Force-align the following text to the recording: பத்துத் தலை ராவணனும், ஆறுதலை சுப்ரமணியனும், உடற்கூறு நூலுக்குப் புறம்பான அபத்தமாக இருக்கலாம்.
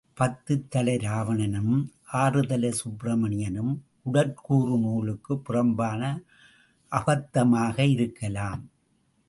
பத்துத் 0.21 0.67
தலை 0.69 0.95
ராவணனும், 0.95 1.89
ஆறுதலை 2.13 2.73
சுப்ரமணியனும், 2.73 3.79
உடற்கூறு 4.13 4.77
நூலுக்குப் 4.77 5.45
புறம்பான 5.49 6.23
அபத்தமாக 6.91 7.79
இருக்கலாம். 7.79 8.69